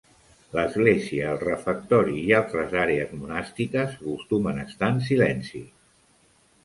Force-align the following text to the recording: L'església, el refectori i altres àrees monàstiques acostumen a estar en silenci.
L'església, 0.59 1.25
el 1.33 1.39
refectori 1.43 2.15
i 2.21 2.33
altres 2.39 2.73
àrees 2.85 3.13
monàstiques 3.21 3.93
acostumen 4.01 4.63
a 4.63 4.67
estar 4.73 4.91
en 4.97 5.07
silenci. 5.11 5.63